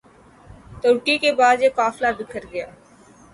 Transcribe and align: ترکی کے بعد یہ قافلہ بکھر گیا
ترکی 0.81 1.17
کے 1.17 1.31
بعد 1.39 1.57
یہ 1.61 1.69
قافلہ 1.75 2.07
بکھر 2.19 2.43
گیا 2.51 2.65